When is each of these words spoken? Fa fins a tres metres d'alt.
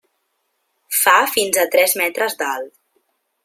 Fa 1.01 1.13
fins 1.35 1.61
a 1.67 1.67
tres 1.77 1.95
metres 2.03 2.41
d'alt. 2.43 2.77